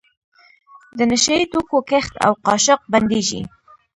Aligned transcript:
د 0.97 0.99
نشه 1.09 1.33
یي 1.39 1.45
توکو 1.51 1.77
کښت 1.89 2.13
او 2.25 2.31
قاچاق 2.45 2.81
بندیږي. 2.93 3.41